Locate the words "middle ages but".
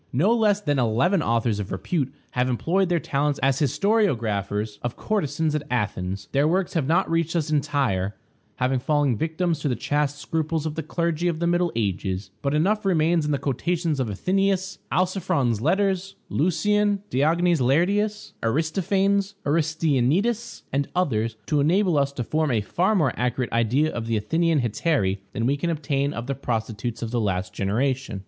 11.45-12.55